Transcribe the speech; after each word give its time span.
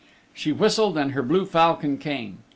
She 0.33 0.51
whistled 0.51 0.97
and 0.97 1.11
her 1.11 1.21
blue 1.21 1.45
falcon 1.45 1.99
came. 1.99 2.39